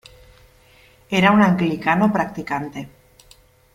Era 1.19 1.29
un 1.31 1.43
anglicano 1.43 2.11
practicante. 2.11 2.89